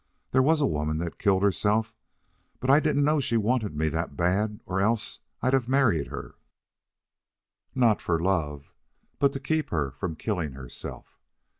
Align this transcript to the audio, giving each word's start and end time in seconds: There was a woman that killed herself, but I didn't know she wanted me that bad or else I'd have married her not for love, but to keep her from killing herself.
There 0.31 0.41
was 0.41 0.59
a 0.61 0.65
woman 0.65 0.97
that 0.97 1.19
killed 1.19 1.43
herself, 1.43 1.93
but 2.59 2.71
I 2.71 2.79
didn't 2.79 3.03
know 3.03 3.19
she 3.19 3.37
wanted 3.37 3.75
me 3.75 3.87
that 3.89 4.17
bad 4.17 4.59
or 4.65 4.81
else 4.81 5.19
I'd 5.43 5.53
have 5.53 5.69
married 5.69 6.07
her 6.07 6.33
not 7.75 8.01
for 8.01 8.19
love, 8.19 8.71
but 9.19 9.31
to 9.33 9.39
keep 9.39 9.69
her 9.69 9.91
from 9.91 10.15
killing 10.15 10.53
herself. 10.53 11.19